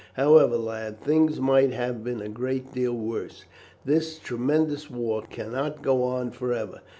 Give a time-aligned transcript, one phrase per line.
[0.13, 3.45] However, lad, things might have been a great deal worse.
[3.85, 6.81] This tremendous war cannot go on for ever.